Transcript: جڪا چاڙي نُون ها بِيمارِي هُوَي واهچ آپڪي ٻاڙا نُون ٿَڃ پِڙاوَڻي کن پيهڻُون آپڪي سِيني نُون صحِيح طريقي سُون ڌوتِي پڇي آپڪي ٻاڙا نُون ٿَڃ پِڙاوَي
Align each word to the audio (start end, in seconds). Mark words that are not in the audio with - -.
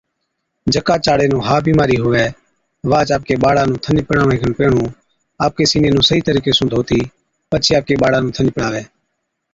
جڪا 0.73 0.95
چاڙي 1.05 1.27
نُون 1.31 1.41
ها 1.47 1.57
بِيمارِي 1.65 1.97
هُوَي 2.03 2.25
واهچ 2.89 3.09
آپڪي 3.15 3.35
ٻاڙا 3.43 3.63
نُون 3.69 3.79
ٿَڃ 3.83 3.97
پِڙاوَڻي 4.07 4.37
کن 4.41 4.51
پيهڻُون 4.57 4.87
آپڪي 5.45 5.65
سِيني 5.71 5.89
نُون 5.93 6.03
صحِيح 6.09 6.23
طريقي 6.29 6.51
سُون 6.57 6.67
ڌوتِي 6.73 6.99
پڇي 7.49 7.71
آپڪي 7.79 7.95
ٻاڙا 8.01 8.19
نُون 8.23 8.31
ٿَڃ 8.35 8.47
پِڙاوَي 8.55 8.83